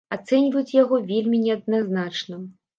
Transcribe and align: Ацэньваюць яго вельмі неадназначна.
Ацэньваюць 0.15 0.75
яго 0.77 0.99
вельмі 1.13 1.43
неадназначна. 1.45 2.45